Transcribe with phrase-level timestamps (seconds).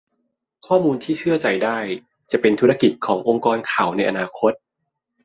[0.67, 1.77] ข้อมูลที่เชื่อใจได้
[2.31, 4.51] จะเป็นธุรกิจขององค์กรข่าวในอนาคต